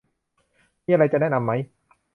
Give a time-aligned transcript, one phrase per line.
[0.85, 1.51] มีอะไรจะแนะนำไหม